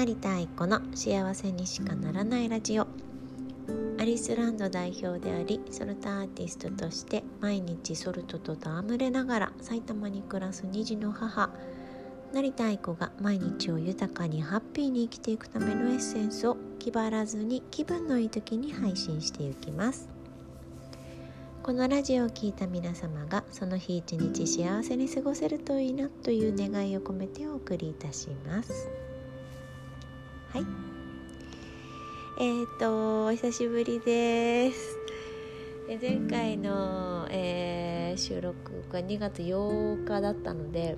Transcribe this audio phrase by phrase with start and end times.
[0.00, 2.86] 成田愛子の幸せにしかならないラジオ。
[3.98, 11.50] アリスランド代表でありソルトアーティストとして毎日ソルトと戯れながら埼玉に暮らす2児の母。
[12.32, 20.08] 成田愛子が毎日を豊かにハッピーに生きていくためのエッセンスを気張らずに気分のいい時に配信していきます。
[21.62, 28.88] このラジオを聴いた皆様がその日一日幸せに過ごせるといいなという願いを込めてお送りいたします。
[30.52, 30.66] はい。
[32.40, 34.98] えーとお久しぶりです。
[36.00, 40.96] 前回の、えー、収録が2月8日だったので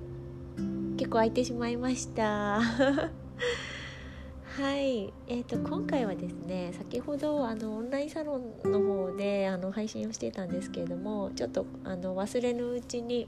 [0.97, 2.61] 結構空いてしまいました。
[4.57, 13.27] はい、えーと、今回はですね先ほどあのオンラインサロンの方であの配信をしていたんですけれどもちょっとあの忘れぬうちに、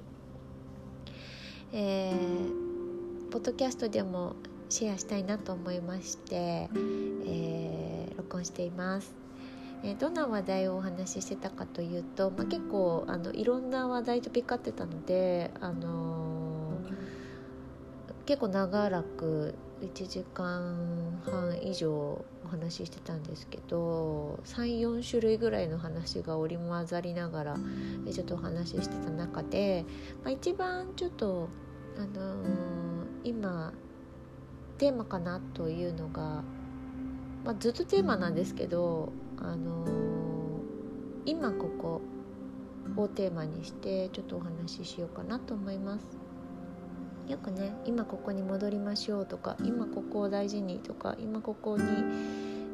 [1.71, 4.35] えー、ポッドキャストでも
[4.70, 6.70] シェアしたいなと思いまして、
[7.26, 9.13] えー、録音しています。
[9.84, 27.57] えー、どんな話題をお話ししてたかというと、まあ、結構あのいろんな話題とピックってたので、あのー、結構長らく1時間半以上お話ししてたんですけど34種類ぐらいの話が織り交ざりながら
[28.12, 29.85] ちょっとお話ししてた中で、
[30.24, 31.50] まあ、一番ちょっと、
[31.98, 32.48] あのー、
[33.24, 33.74] 今
[34.77, 36.43] テーマかなというのが、
[37.43, 39.90] まあ、ずっとテーマなんですけど、あのー、
[41.26, 42.01] 今ここ
[42.98, 46.26] をテーマにしてちょっとお話ししようかなと思います。
[47.27, 51.84] よくね今ここに戻りましょうとか今ここを大事にとか今ここに、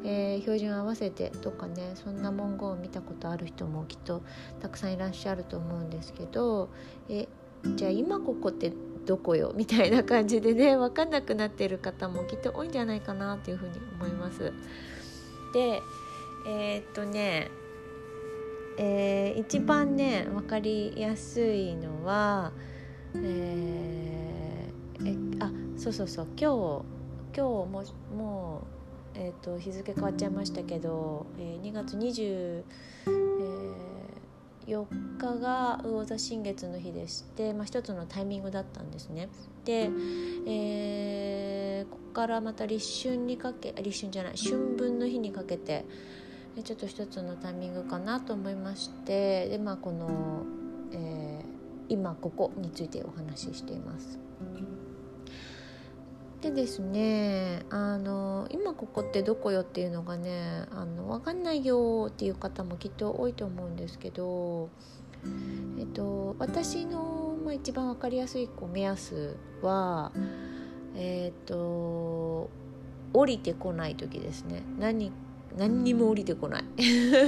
[0.04, 4.22] えー、標準合わせてとかねそんな文言を見たことある人もきっと
[4.60, 6.68] たくさんいらっしゃると思うんですけど
[7.08, 7.28] え
[7.76, 8.72] じゃあ今ここって
[9.06, 14.52] どこよみたいな感じでね分かんなくなっている方もきっと多いんじゃないかなというふうに思います。
[15.52, 15.82] で
[16.46, 17.50] えー、っとね
[18.78, 22.52] えー、一番ね分かりやすいのは、
[23.14, 26.84] えー、えあそうそうそう今日
[27.36, 27.84] 今日も
[28.16, 28.62] も
[29.14, 32.64] う、えーと、日付変わっちゃいましたけど、えー、2月20、
[33.06, 33.21] えー
[34.66, 34.86] 4
[35.18, 39.28] 日が魚座新月の日でして、まあ、一つのタイミングだったんですね。
[39.64, 39.90] で、
[40.46, 45.84] えー、ここからまた立春にかけ立春じゃない春分の日にかけて
[46.64, 50.44] ちょっと一つのタイミングかなと思いましてで、まあ、この、
[50.92, 54.18] えー、今ここについてお話ししています。
[56.42, 64.68] でですねあの今ここってどこよっていうのがねあの分かんないよっていう方もきっと多いと思うんですけど、
[65.78, 70.10] えっと、私の、まあ、一番分かりやすいこう目安は
[70.96, 72.50] えっと
[73.12, 74.64] 降りてこない時ですね。
[74.80, 75.12] 何
[75.56, 76.64] 何にも降りてこない。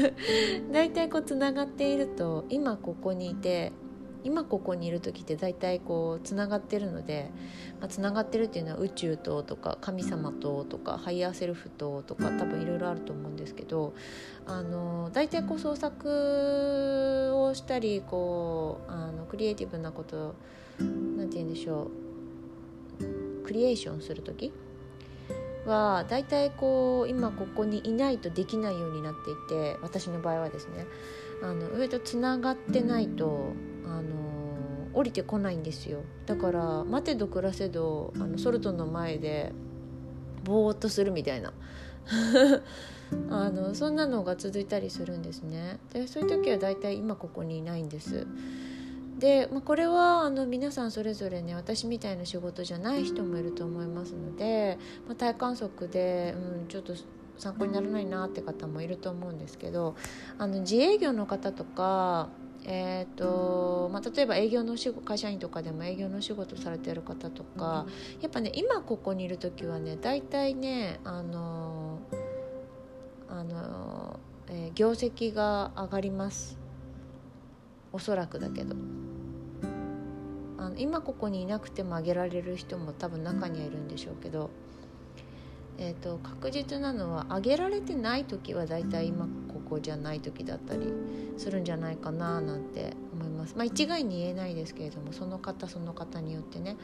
[0.72, 3.70] 大体こうつながっていると今ここにいて
[4.25, 7.31] 今ここにいる時って大体こうつながってるので、
[7.79, 13.95] まあ、つながってるっていうのは宇宙ととか神様ととかハイヤーセルフととか多分いろいろあると思うんですけど
[14.47, 20.35] あの大体こう創作をしたりこうあのクリエイティブなこと
[20.79, 21.91] なんて言うんでしょ
[23.01, 24.53] うクリエーションする時
[25.67, 30.87] は大体こう今ここにいないとできないようになっていて私の場合はですね
[31.43, 33.53] あの上とつながってないと
[33.99, 34.15] あの
[34.93, 36.00] 降りてこないんですよ。
[36.27, 39.53] だから待てど暮らせどあのソルトの前で
[40.44, 41.53] ぼーっとするみたいな。
[43.31, 45.78] あのそんなのが続いたりするんですね。
[45.93, 48.27] でそういう時は大体今ここにいないんです。
[49.19, 56.94] で、まあ、これはあの皆さんそれぞれね私みたいな仕事じゃない人もいると思いますので、まあ、体感測で、うん、ちょっと
[57.38, 59.97] 参考にならないなって方もいると思うんですけど
[60.38, 62.28] あの自営業の方とか
[62.66, 67.87] えーとまあ、例えば営業の仕事会社員とかでも営業の仕事されてる方とか、
[68.20, 71.99] やっぱね今ここにいる時はね大体ねあの
[73.28, 74.19] あの、
[74.49, 76.58] えー、業績が上がります。
[77.93, 78.75] おそらくだけど。
[80.56, 84.49] あの今ここにいなくても上げられる人も多分中にはいるんでしょうけど
[85.79, 90.93] えーと、確実なのは上げられてない時はだいたい今ここじゃない時だったり
[91.37, 93.55] するんじゃないかななんて思います。
[93.56, 96.76] まあ、一概に言えないですけれどもその方その方によってね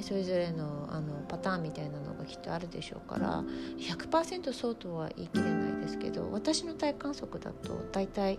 [0.00, 3.42] それぞれのあのパターンみたいなのがきっとあるでしょうから
[3.78, 8.38] 100%そうとは言い切れないですけど私の体感測だと大体、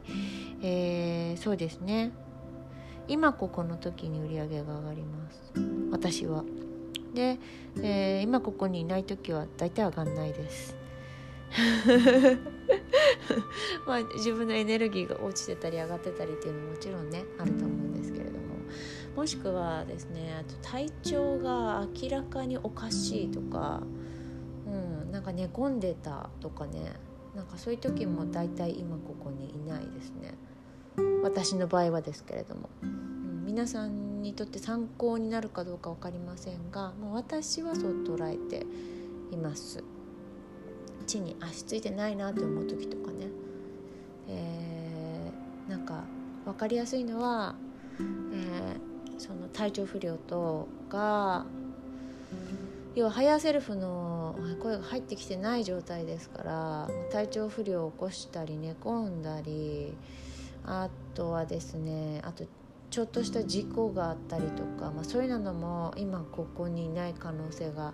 [0.61, 2.11] えー、そうですね
[3.07, 5.53] 今ここの時に売り上げが上がります
[5.91, 6.43] 私は。
[7.13, 7.39] で、
[7.81, 10.75] えー、今ここにいない時は大体上がんないです。
[13.87, 18.37] まあ自分のエネルギーが落ちてたり上がってたりっていうのももちろんねあると思うんですけれども。
[19.15, 23.81] もしくはですねあと体調が明らかにおかしいとか、
[24.67, 24.69] う
[25.07, 26.93] ん、なんか寝込んでたとかね
[27.35, 30.35] なんかそういう時も大体今ここにいないですね。
[31.23, 32.69] 私の場合はですけれども、
[33.47, 38.65] 皆さんにとって参考になるかどうか分かりませんがもう私はそう捉えて
[39.31, 39.85] います。
[41.05, 43.27] 地に足ついてないなって思う時とかね、
[44.27, 46.03] えー、なんか
[46.43, 47.55] 分かりやすいのは、
[47.99, 48.77] えー、
[49.17, 51.45] その体調不良とか
[52.95, 59.93] 要はハヤーセルフの声が入ってきてない状態ですから体調不良を起こしたり寝込んだり
[60.65, 62.43] あとはですねあと
[62.89, 67.93] ちょっとした事故があったりとか、まあ、そういうのも今ここにいない可能性が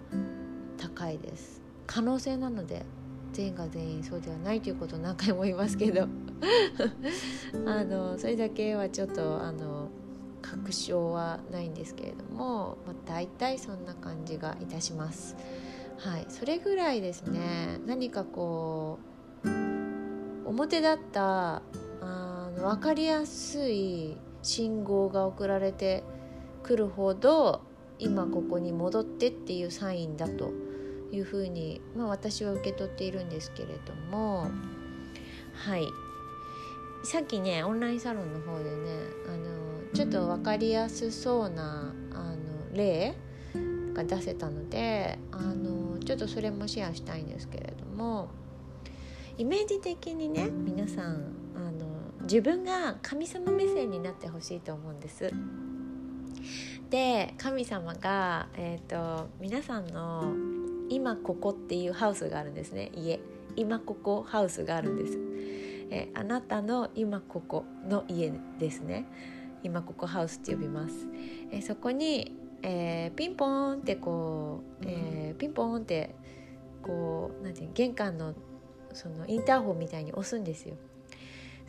[0.77, 1.61] 高いです。
[1.87, 2.85] 可能性なので
[3.33, 6.07] 全員が全員そうではないということを何回も言いますけど。
[7.65, 9.89] あのそれだけはちょっとあの
[10.41, 15.35] 確証はないんですけれども、まあ、大体そんな感じがいたします。
[15.97, 17.79] はい、それぐらいですね。
[17.85, 18.99] 何かこ
[19.45, 19.49] う
[20.45, 21.61] 表だった
[22.01, 26.03] あの分かりやすい信号が送られて
[26.61, 27.61] くるほど
[27.97, 30.51] 今ここに戻ってっていうサインだと
[31.11, 34.51] いうふうに、まあ、私は受け取っているんですけれども
[35.53, 35.87] はい。
[37.03, 38.91] さっきねオンラインサロンの方でね
[39.27, 42.37] あのちょっと分かりやすそうなあの
[42.73, 43.13] 例
[43.93, 48.29] が出せたのであのちょっとそれもシェアしたいんですけれども
[49.37, 51.42] イメージ的にね皆さん
[52.23, 55.31] 自分が神様目線になってほしいと思うんです。
[56.89, 60.33] で神様が、えーと、皆さんの
[60.89, 62.91] 今ここっていうハウスがあるんですね。
[62.93, 63.19] 家。
[63.55, 65.17] 今ここハウスがあるんです、
[65.91, 69.05] えあなたの今ここの家ですね。
[69.63, 71.07] 今ここハウスって呼びます、
[71.51, 76.15] えそこに、えー、ピンポーンってこう、えー、ピンポーンって
[76.81, 78.33] こうなんていう玄関の
[78.93, 80.75] そのインターホンみたいに押すんですよ。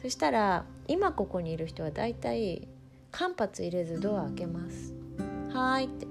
[0.04, 2.68] そしたら今ここにいる人はだいたい
[3.10, 4.92] 間髪入れずドア開けます。
[5.50, 6.06] はいって。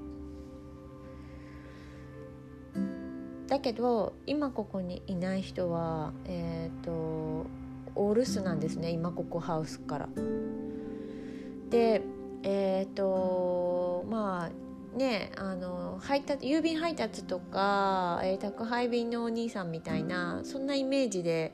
[3.45, 7.45] だけど今ここにいない人はえっ、ー、と
[7.93, 8.89] お留守なんですね。
[8.89, 10.09] 今ここハウスから。
[11.69, 12.01] で
[12.41, 21.53] えっ、ー、とまあねあの配達郵便配達とか、えー、宅配便のお兄さんみたいなそんなイメージで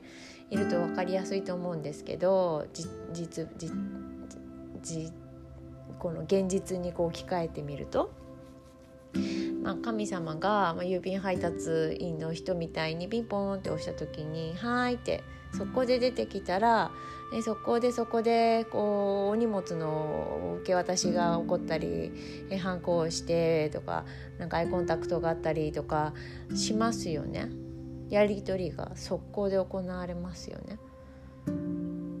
[0.50, 3.46] いると分かりやすいと思うんですけど実
[4.82, 5.12] 実
[5.98, 8.10] この現実にこう置き換えてみると。
[9.62, 16.90] まあ、神様が、郵便配達員の人みたいにピンポンって押した時に「はい」ってそこで出てきたら
[17.44, 22.12] そこでそこでこうお荷物の受け渡しが起こったり
[22.50, 24.04] え反抗してとか
[24.38, 26.14] なんかアイコンタクトがあったりとか
[26.54, 27.50] しますよね。
[28.10, 30.78] やり取りが速攻で行われますよね。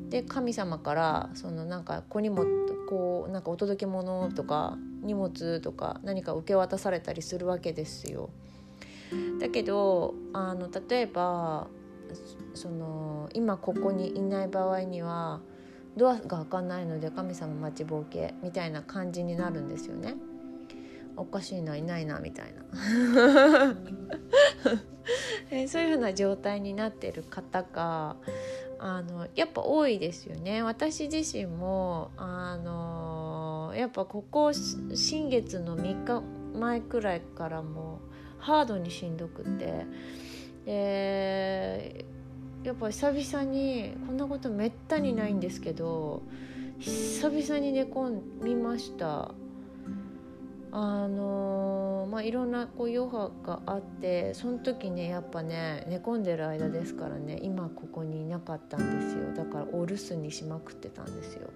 [0.08, 2.44] で神様からそのなんか子にも
[2.88, 8.30] こうなんかお届け物とか荷物とか何か受け渡されたりするわけですよ。
[9.40, 11.68] だけどあの例えば
[12.54, 15.40] その今ここにいない場合には
[15.96, 20.14] ドアが開かないので神様待ちぼうけみたいな感じになるんですよね。
[21.16, 22.62] おかしいないないなみたいな
[25.50, 28.16] えそういうふうな状態になってる方が
[28.78, 30.62] あのやっぱ多いですよね。
[30.62, 36.22] 私自身もあのやっぱここ新月の3日
[36.58, 38.00] 前くらいからも
[38.38, 39.86] ハードにしんどくて
[40.64, 42.04] で
[42.64, 46.22] やっぱ久々にこんなことめったにないんですけど
[46.78, 49.32] 久々に寝込みました。
[50.72, 61.48] あのまあいろんなこう余波があってその時ねやっぱね寝込んでる間ですからね今ここにいなかったんですよだからお留守にしまくってたんですよ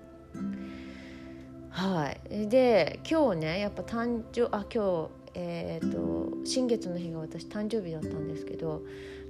[1.71, 8.83] はいで今日ねやっぱ誕生あ今日えーと、新月の日が私誕生日だったんですけど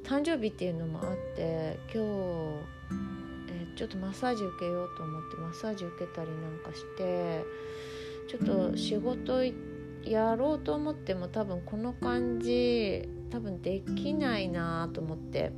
[0.04, 1.99] 誕生日っていうのもあって今日、
[3.50, 7.42] えー、ちょっとマッサージ受けようと思ってマッサージ受けたりなんかして
[8.28, 9.73] ちょっと仕事行って。
[10.06, 15.52] やろうと思っても多分この感じ多分できないなと思って。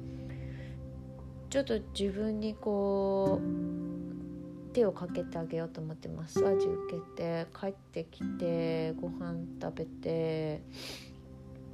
[1.49, 10.61] ちょっと自分にこう手をかけてあげようと思ってマッサージ受けて帰ってきてご飯食べて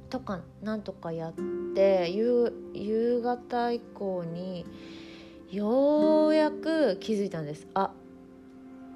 [0.09, 1.33] とかなんとかやっ
[1.75, 4.65] て夕夕方以降に
[5.51, 7.67] ようやく気づいたんです。
[7.73, 7.91] あ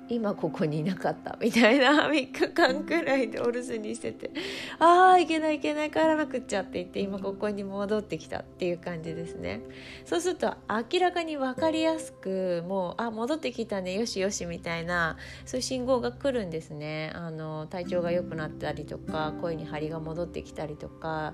[0.09, 1.37] 今ここにいなかった。
[1.41, 2.07] みたいな。
[2.09, 4.31] 3日間くらいでお留守にしてて。
[4.79, 5.91] ああいけないいけない。
[5.91, 9.61] 帰らなくっちゃって言って今ここに戻ってきたっていう感じですね。
[10.05, 13.93] そうすると明らかに分かりやすくもうあ戻ってきたね。
[13.93, 17.11] よしよしみたいなそういう信号が来るんですね。
[17.13, 21.33] あの体調が良くなったりとか声に張りが戻ってきたりとか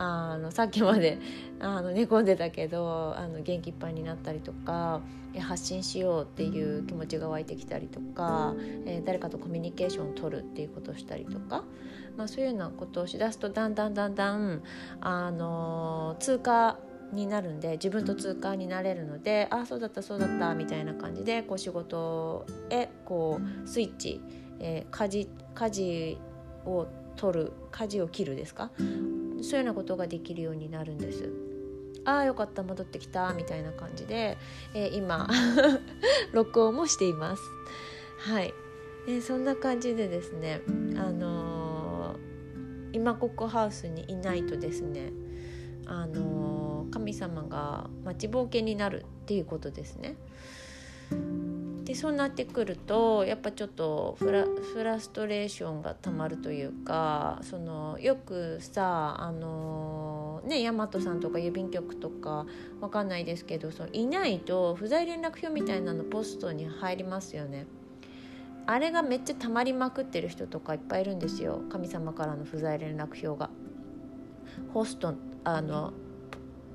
[0.00, 1.18] あのさっきまで
[1.58, 5.00] あの寝込んでたけどあの元気いっぱいになったりとか
[5.40, 8.54] 発信しようっていう気持ちが湧いてきたりとか、
[8.86, 11.64] えー、誰かとコミュニケーションを取るっていうことをしたりとか、
[12.16, 14.62] まあ、そういうようなことをしだすとだんだんだんだん、
[15.00, 16.78] あの通過
[17.12, 24.20] になるんで自分と通過になれるのでああそうだったそうだったみたいな感じでこう仕事へこうスイッチ、
[24.60, 26.18] えー、舵舵
[26.66, 26.86] を
[27.18, 28.70] 取る舵を切るですか？
[28.78, 31.30] そういうようなことができるようになるんです。
[32.04, 34.38] ああよかった戻ってきたみたいな感じで、
[34.72, 35.28] えー、今
[36.32, 37.42] 録音もしています。
[38.20, 38.54] はい、
[39.06, 40.62] えー、そんな感じでですね、
[40.96, 45.12] あのー、今ここハウスにいないとですね、
[45.86, 50.16] あの神様が待ちぼうけになるっていうことですね。
[51.88, 62.44] でそうなってくるとやっぱちょっとフラフラストレーションがたまるというかそのよくさあのね大和さんとか郵便局とか
[62.82, 67.66] わかんないですけどそのいないと不在連絡票みたいなのポストに入りますよね。
[68.66, 73.48] あれがめっちゃ溜まりまくってる人とかいっぱいいるんですよ神様からの不在連絡票が。
[74.74, 75.14] ホスト
[75.44, 75.94] あの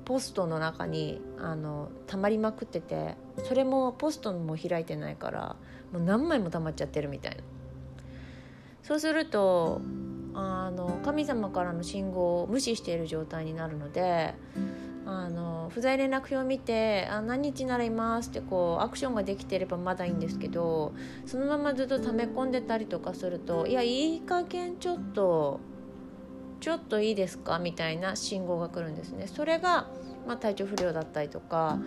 [0.04, 5.56] ポストの中にあの溜まりまくっててそれもポストも開いてないから
[5.92, 7.42] もう何枚も溜まっちゃってるみたいな。
[8.82, 9.80] そうすると
[10.34, 14.34] あの神様からの信号を無視している状態になるので
[15.06, 20.92] あの不在連絡表を見てあ何日ならいますってこうアクションができてればまだいいんですけど
[21.24, 25.60] そのままずっと溜め込んでたりとかするといやいい加減ちょっと
[26.64, 27.58] ちょっといいですか？
[27.58, 29.26] みたいな信号が来るんですね。
[29.26, 29.86] それが、
[30.26, 31.78] まあ、体調不良だったりとか、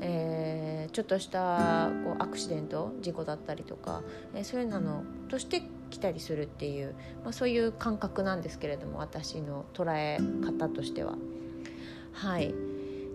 [0.00, 4.02] えー、ちょっとしたこうアクシデント事故だったりとか、
[4.34, 11.14] えー、そういうのとして来たりするっていう、まあ、そういう感覚なんですけれども私の捉え方としては。
[12.12, 12.52] はい。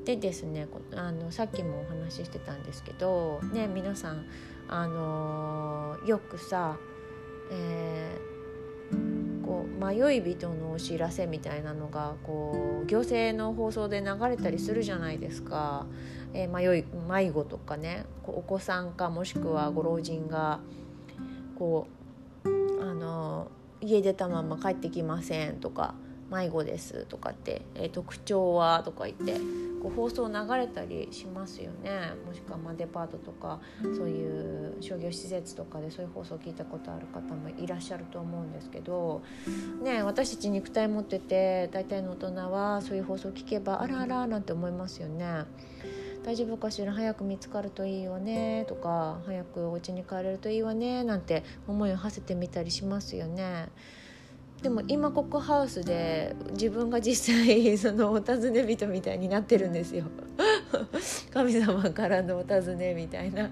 [0.05, 4.25] でですねあのさっきもお話ししてたんですけどね皆さん
[4.69, 6.77] あのよくさ、
[7.51, 8.38] えー
[9.45, 15.85] こう迷い人のお知らせみたいなのがこう行政の放送で流れたりするじゃないですか、
[16.33, 20.59] えー、迷い迷子とかねお子さんかもしくはご老人が
[21.57, 21.87] こ
[22.43, 23.49] うあの
[23.81, 25.95] 家出たまま帰ってきませんとか
[26.31, 29.33] 迷子ですとかって、えー、特徴はとか言って
[29.81, 33.59] こう放送流れたりしますよねもしくはまデパートとか
[33.97, 39.21] そういう商業施設とかでそういう放送を聞いたことある方もいらっしゃると思うんですけど、
[39.81, 45.45] ね、私たち肉体持ってて大体の大人はそういう放送を聞けばあらあらなんて思いますよね。
[46.25, 46.91] 大丈夫かしら？
[46.91, 53.69] 早く見つかるといいわねとか早くお家に帰れるといいわねなんて思いを馳せてみたりしますよね。
[54.61, 60.05] でも今ここハウスで自分が実際 そのお尋ね人みたいになってるんですよ。
[61.31, 63.49] 神様からのお尋ねみたいな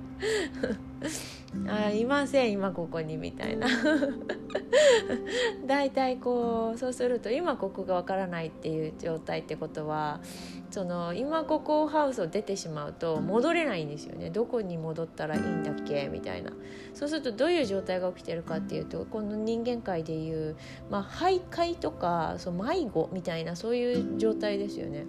[1.67, 3.67] あいません今ここにみたいな。
[5.65, 10.21] 大体こうそうすると今ここがわからないっていう状態ってことは
[10.69, 14.29] その今ここハウスを出てしまうと戻れないんですよね。
[14.29, 16.51] どこに戻ったらいいんだっけみたいな。
[16.93, 20.55] そうするとどういう状態が起きてるかっていうとこの人間界でいう、
[20.89, 25.05] まあ、徘徊とかそう迷子みたいなそういう状態ですよね。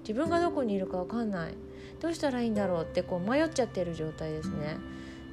[0.00, 1.54] 自分がどこにいるか分かんない。
[2.00, 4.78] どうしたらいいんだろうってこう迷っちゃってる状態ですね。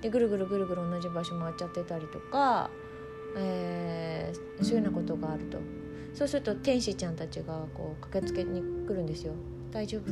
[0.06, 2.70] でぐるぐるぐるぐる同じ場所回っちゃってたりとか、
[3.36, 5.58] えー、そういうようなことがあると。
[6.14, 9.34] そうすると天使ちゃんたちがこう駆けつけに来るんですよ
[9.74, 10.12] 「大丈夫？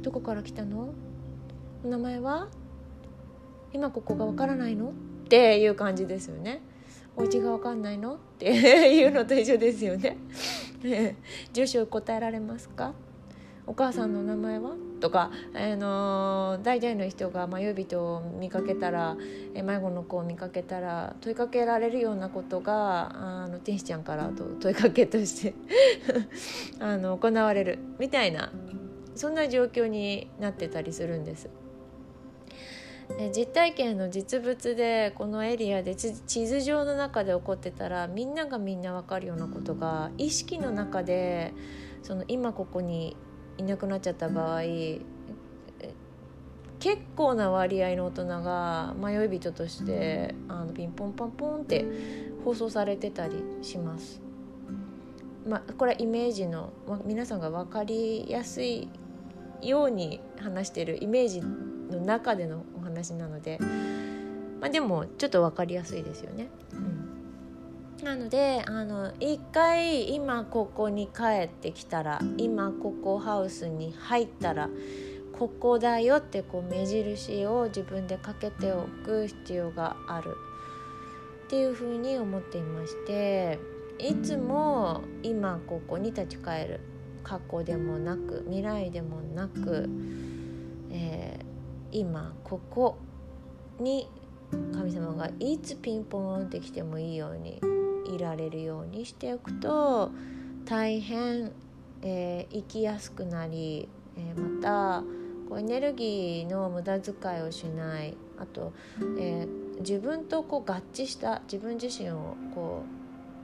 [0.00, 0.94] どこから来たの？
[1.84, 2.48] お名前は？
[3.72, 4.90] 今ここがわからないの?」
[5.26, 6.62] っていう感じですよね。
[7.16, 8.14] お家がわかんないの？
[8.14, 10.16] っていうのと一緒ですよね。
[11.52, 12.94] 住所答えられますか？
[13.66, 14.76] お母さんの名前は？
[15.00, 19.16] とか、あのー、大体の人が迷い人を見かけたら
[19.54, 25.54] 迷子の子を見かけたら問いかけられるようなことがあの天使ちゃんからと問いかけとして
[26.78, 28.52] あの行われるみたいな
[29.14, 31.48] そんな状況になってたりするんです。
[33.34, 41.52] 実体験の実物でこのエリアで地図上の中で起こってたらみんながみんな分かるようなことが意識の中で
[42.02, 43.16] その今ここに
[43.60, 44.62] いなくなっちゃった場合
[46.80, 51.84] 結構な割合の大人が迷い人としてあのピンポンパンポンって
[52.42, 54.22] 放送されてたりします。
[55.46, 58.88] まあ、これはイメージの、まあ、皆さんが分かりやすい
[59.62, 63.58] ように話してるイメージの中でのお話なので、
[64.60, 66.48] まあ、でもちょっと分かりやすいですよね。
[66.72, 66.89] うん、
[68.02, 74.68] なのであの一回今ここに帰ってきたら今ここハウスに入ったら
[75.38, 80.36] ここだよってこう目印を自分でかけておく必要がある。
[81.46, 83.58] っていうふうに思っていまして
[83.98, 86.80] いつも今ここに立ち返る。
[87.22, 89.88] 過去でもなく未来でもなく、
[90.90, 92.98] えー、今ここ
[93.78, 94.08] に
[94.72, 97.60] 神様がいつピンポンってきてもいいように
[98.06, 100.10] いられるようにしておくと
[100.64, 101.52] 大変、
[102.02, 105.02] えー、生きやすくなり、えー、また
[105.48, 108.72] こうエネルギーの無駄遣いをしないあと、
[109.18, 112.84] えー、自分とこう合致した自分自身をこ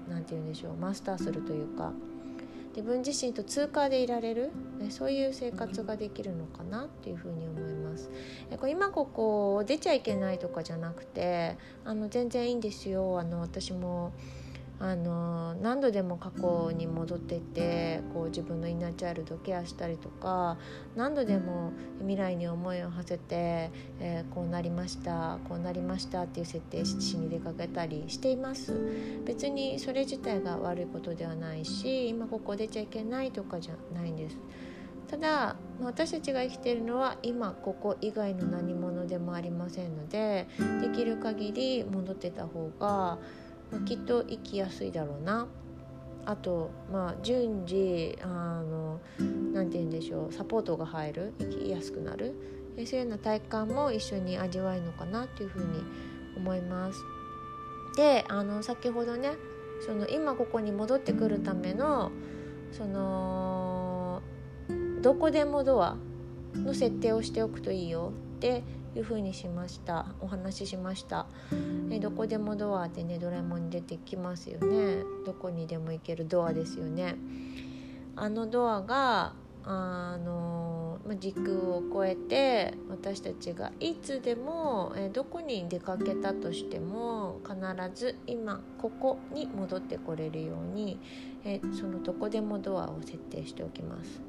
[0.08, 1.92] う何て言うんでしょうマスターするというか
[2.76, 8.10] 自分自身と通過でいられる、ね、そういう生活ができるのかなっていうふうに思います。
[8.50, 14.12] えこれ今ここ出ちゃいけないとかじゃなくてあの全然いいんですよあの私も
[14.78, 20.58] あの何度でも過去に戻っていってこう自分のインナーチャイルドケアしたりとか
[20.96, 28.74] 何度でも未来に思いを馳せて、えー、こうなりましたこうなりましたっていう設定しに出かけたりしています。
[29.24, 34.36] 別にそれ自体が悪いことではないし今ここ出ちゃいけないとかじゃないんです。
[35.08, 40.48] ただ私たちが生きているのは今ここ以外の何者でもありませんので
[40.80, 43.18] できる限り戻ってた方が
[43.70, 45.46] まあ、きっと生きやすいだろうな。
[46.24, 49.00] あとまあ順次あの
[49.52, 50.32] なんて言うんでしょう。
[50.32, 51.34] サポートが入る。
[51.38, 52.34] 生きやすくなる。
[52.76, 55.82] そういうような体感も一緒に味わえるのかなっていうふうに
[56.36, 56.98] 思います。
[57.96, 59.32] であの先ほどね
[59.86, 62.10] その今ここに戻ってくるための
[62.72, 64.20] その
[65.00, 65.96] どこでもドア
[66.54, 68.62] の設定をしておくといいよって
[68.96, 70.06] いう風にしました。
[70.20, 71.26] お話ししました。
[71.90, 75.02] えどこでもドアってねドラえもんに出てきますよね。
[75.24, 77.16] どこにでも行けるドアですよね。
[78.16, 87.58] あのドアがあの時空を超えて私たちがいつでもえどこに出かけたとしても必
[87.94, 90.98] ず今ここに戻ってこれるように
[91.44, 94.22] えそのどこでもドアを設定しておきます。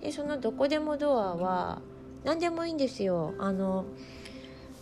[0.00, 1.82] でそのどこでもドアは
[2.24, 3.34] 何でもいいんですよ。
[3.38, 3.84] あの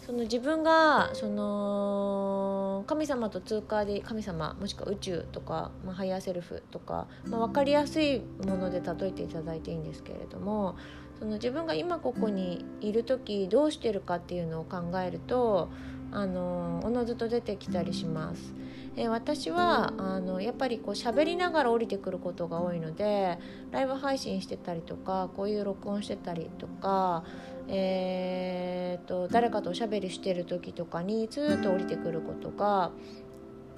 [0.06, 10.76] その自分がその神様と通過で神様もしくは宇宙とか、まあ、ハイヤーセルフとか、まあ、分かりやすいもので例えていただいていいんですけれども
[11.20, 15.70] その自分が今ここにいる時どうしてるかっていうのを考えると
[16.12, 18.54] あのおのずと出てきたりします。
[18.94, 23.38] え私はあのやっぱりこう喋りながら降りてくることが多いので
[23.70, 27.24] ライブ配信してたりとかこういう録音してたりとか、
[27.68, 32.90] えーと、誰かとおしゃべりしてる時とかにずっと降りてくることが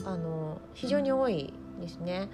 [0.05, 2.29] あの非常に多いですね。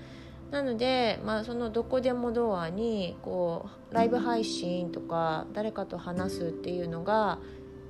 [0.50, 7.38] なので、まあ、そのどこでもドアにこうライブ配信とか誰かと話すっていうのが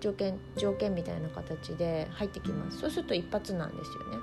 [0.00, 2.78] 条件条件みたいな形で入ってきます。
[2.80, 4.18] そうすると一発なんですよね。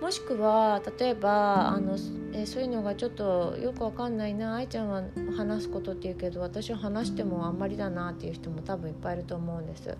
[0.00, 1.96] もしくは例えばあの
[2.32, 5.02] えそういうのがちょっとよくわかんないな愛ちゃんは
[5.36, 9.96] 話すことって言うけど私は話してもあんまりだなっていう人も多分いっぱいいると思うんです。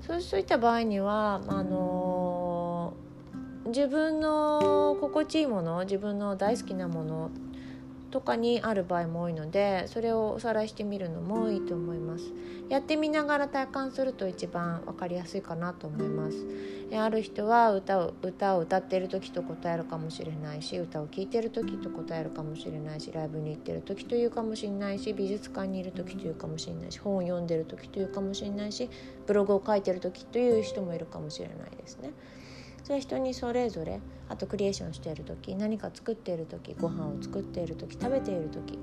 [0.00, 2.94] そうそういった場合にはあの
[3.66, 7.30] 自分の心地いいもの自分の大好きなもの
[8.12, 12.32] とかにある場合も多いのでそれをおさらいしてみるのもいいと思います
[12.68, 16.46] やってみながら体感すると一番分かりやすいかなと思います
[16.94, 28.90] ある人は歌を歌を歌っている時と答えるかもしれないし歌を聴いてる時と答えるかもしれないしライブに行ってる時というかもしれないし美術館にいる時というかもしれないし本を読んでる時というかもしれないし
[29.26, 32.12] ブログを書いてる時という人もいるかもしれないですね。
[32.92, 38.78] それは人にそれぞれあとクリエーションしている時何か作っている時ご飯を作っている時食べている時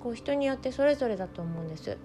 [0.00, 1.96] こう人によってそれぞれだと思うんです。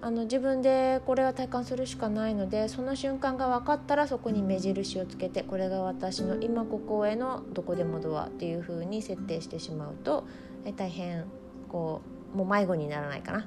[0.00, 10.26] あの自分でこれは体感するしかないのでその瞬間が分かったらそこに目印をつけてこれが私の今ここへのどこでもドアっていう風に設定してしまうと
[10.64, 11.26] え大変
[11.68, 12.00] こ
[12.32, 13.46] うもう迷子にならないかな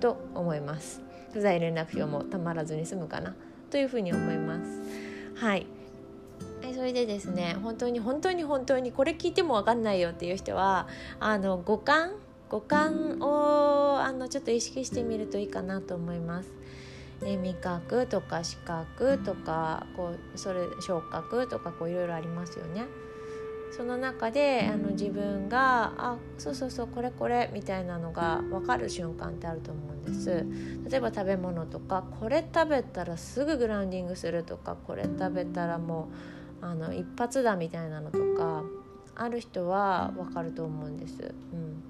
[0.00, 1.00] と思います。
[1.32, 3.36] 不在連絡票もたまらずに済むかな
[3.70, 4.82] というふうに思います。
[5.36, 5.66] はい
[6.74, 10.86] それでですね本当に本当に本当にこれ聞いても分かんないよっていう人は
[11.20, 12.12] あの五感
[12.48, 16.52] 五感をあのちょっと意識してみるといいかなと思います。
[17.24, 22.84] え味覚とか視覚とかこうそれ触覚とかこういろいろありますよね。
[23.70, 30.46] その中であの自分があそうそうそうこれこれみたいなのが分かる瞬間ってあると思うんです
[30.90, 38.62] 例えば食べ物とかこれ食べたらすぐグラウンディングするとかこれ食べたらもうあの一発だみたいなのとか
[39.14, 41.82] ある人は分かると思うんです、うん、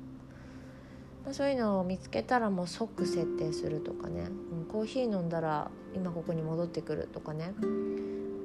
[1.24, 7.54] まそういうのを見つけたらもう即設定するとかね、うん、コーヒー飲んだら今ここに戻ってくるとかね。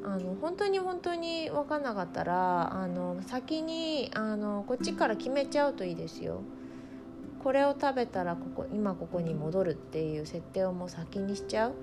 [0.04, 6.44] あの本当に本当に分かんなかったらあの先にあのこっちから決めちゃうといいですよ。
[7.44, 11.74] これを食べたらここ今ここに戻るっていう設定をもう先にしちゃう。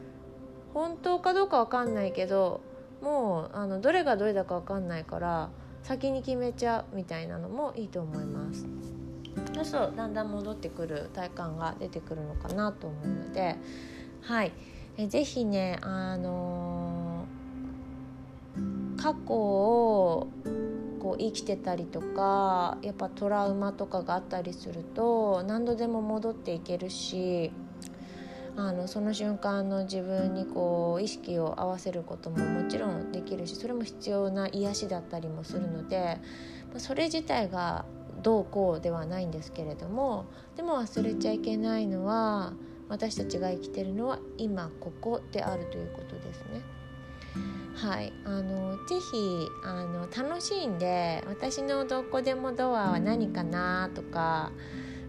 [0.72, 2.62] 本当かどうか分かんないけど
[3.04, 5.50] もうあのどれがどれだか分かんないから
[5.82, 8.66] 先に決めちゃうみたいなのもいいと思います。
[9.54, 13.56] そうするとだんだん戻ってくる体感が出てくるのかなと思うので。
[14.22, 14.52] はい。
[14.96, 17.44] えぜひねあのー
[19.04, 20.28] 過去を
[20.98, 27.52] こう生きてたりとかやっぱトラウマとかがあったりすると何度でも戻っていけるし
[28.56, 36.18] あのその瞬間の自分にこう意識を合わせることももちろんできるしそれも必要な癒しだったりもするので
[36.78, 37.84] それ自体が
[38.22, 42.52] どうこうではないんですけれどもでも忘れちゃいけないのは
[42.88, 46.62] 私たちが生きてるのは今ここであるということですね。
[47.74, 54.52] はい、あのぜひあの楽しんで私のどこでもドアは何かなとか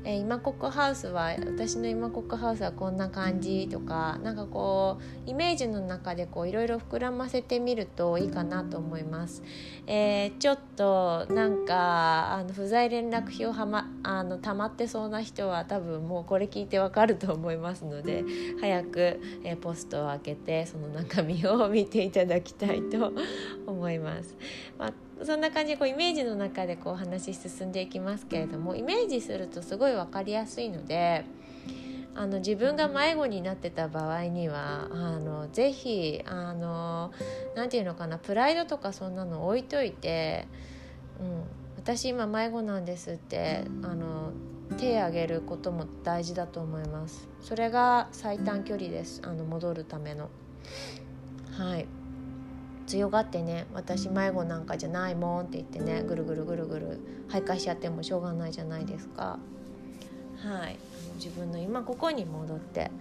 [0.05, 9.43] えー、今ココハウスは私の今ココハウスはこんな感じとかなんかこうイメージの中でこういろいろ膨らませてみるといいかなと思います。
[9.87, 18.23] えー、ちょっとなんかあの不在連絡票はまあの溜まってそうな人は多分もうこれ聞いてわかると思いますので
[18.61, 23.11] 早く、えー、ポストを開けてその中身を見ていただきたいと
[23.65, 24.35] 思います。
[24.77, 31.25] まあそんな感じでこうイメージの中でこう話進んでいきますけれどもイメージするとすごい分かりやすいので
[32.15, 37.11] あの自分が迷子になってた場合にはあのぜひあの
[37.55, 40.47] なて言うのかなプライドとかそんなの置いといて、
[41.19, 41.43] うん、
[41.77, 44.31] 私今迷子なんですってあの
[44.77, 47.27] 手挙げることも大事だと思います。
[47.41, 49.21] それが最短距離です。
[49.23, 50.29] あの戻るための。
[51.51, 51.85] はい
[52.85, 59.39] 強がってね私迷子なんかじゃないもんって言ってねぐるぐるぐるぐる徘徊しちゃってもしょうがないじゃないですか。
[60.37, 60.77] はい。
[61.15, 62.91] 自分の今ここに戻って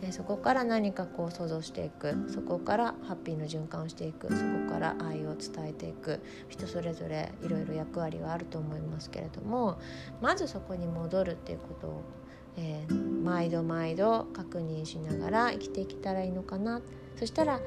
[0.00, 2.14] でそこから何かこう想像していく。
[2.28, 4.28] そこからハッピーの循環をしていく。
[4.28, 6.20] そこから愛を伝えていく。
[6.48, 9.78] 人それぞれいろいろ役割はあると思いますけれども
[10.20, 12.02] まずそこに戻るっていうことを、
[12.56, 16.80] えー、毎度毎度確認しながら生きていけたらいいのかな。
[17.16, 17.60] そしたら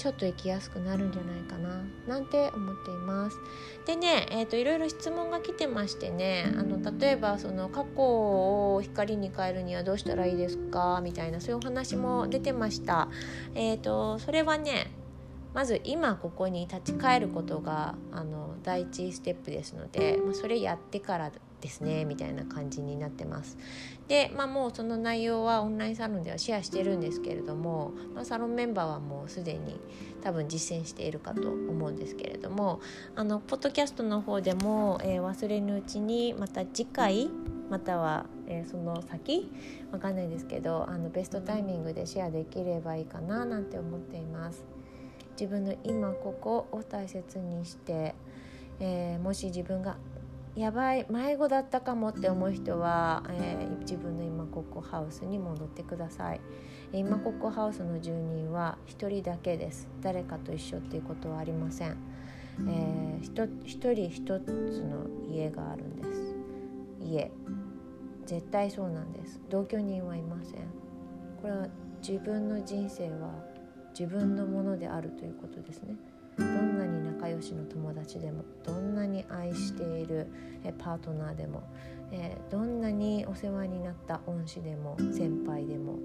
[0.00, 3.36] ちょっと生きやすくなるんじゃないかななんて思っています。
[3.84, 13.08] でね、えーと、いろいろ質問が来てましてねあの例えばその過去を光に変えるにはどうしたらいいですかみたいなそういうお話も出てました。
[13.54, 14.90] えーと、それはね
[15.52, 23.56] まず今ここに立ち返ることがあの第一ステップですので、まあ、それやってからですねみたいな感じになってます
[24.08, 29.80] でまあもうその内容はオンラインサロンではシェアしてるんですけれども、まあ、サロンメンバーはもうすでに
[30.22, 32.80] 多分実践しているかと思うんですけれども
[33.14, 37.30] あのポッドキャストの方でも、えー、忘れぬうちにまた次回
[37.70, 39.50] または、えー、その先
[39.92, 44.80] わかんないですけどあのベストタイミングでシェアできればいいかななんて思っています。
[45.40, 48.14] 自分の今ここを大切にして、
[48.78, 49.96] えー、もし自分が
[50.60, 56.40] やばい迷子だったかもって思う人は、えー、自分の今ここハウスに戻ってください。
[56.92, 59.88] 今ここハウスの住人は1人だけです。
[60.02, 61.96] 誰かと一緒っていうことはありません、
[62.68, 66.36] えー、1人1つの家があるんです。
[67.00, 67.30] 家。
[68.26, 69.40] 絶対そうなんです。
[69.48, 70.60] 同居人はいません。
[71.40, 71.68] これは
[72.06, 73.32] 自分の人生は
[73.98, 75.96] 自分のものであるということですね。
[76.38, 80.26] どんなに仲良しの友達でもどんなに愛している
[80.78, 81.62] パートナーでも、
[82.12, 85.98] え、どんなにお世話になった恩師でも先輩でも、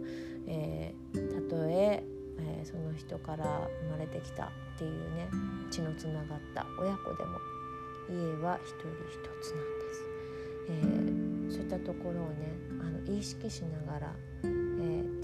[0.48, 2.04] えー、たとえ
[2.38, 5.30] え、その人から生まれてきたっていうね
[5.72, 7.40] 血のつながった親子でも
[8.10, 14.16] 家は一人一つなんです、え、そういったところをねあの意識しながら、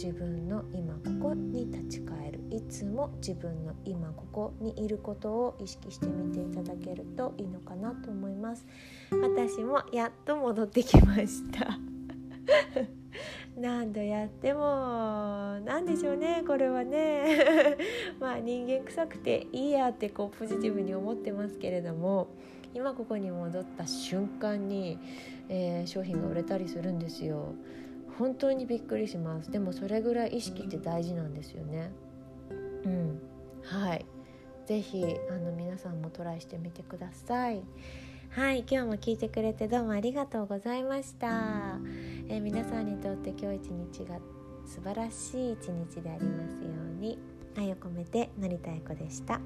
[0.04, 2.40] 自分の今ここに立ち返る。
[2.50, 8.66] いつも自分の今ここにいることを意識してみていただけるといいのかなと思います。
[9.12, 11.78] 私もやっと戻ってきました。
[13.56, 16.44] 何度やっても何でしょうね。
[16.48, 17.78] これはね。
[18.20, 22.30] まあ人間臭くていいやってこうポジティブに思ってますけれども
[22.74, 24.98] 今ここに戻った瞬間に、
[25.48, 27.54] えー、商品が売れたりするんですよ。
[28.22, 29.50] 本当にびっくりします。
[29.50, 31.92] でもそれぐらい意識って大事なんですよね。
[32.86, 33.20] うん。
[33.64, 34.06] はい。
[34.68, 37.64] 是非あの皆さんもトライしてみてください。
[38.30, 38.60] はい。
[38.60, 41.80] 今日も聞いてくれてどうもありがとうございました、
[42.30, 43.72] えー、皆さんにとって今日一
[44.04, 44.20] 日が
[44.68, 47.18] 素晴らしい一日でありますように。
[47.58, 49.42] 愛を込めて成田彩子でした。